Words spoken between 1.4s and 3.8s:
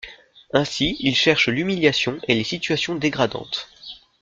l'humiliation et les situations dégradantes.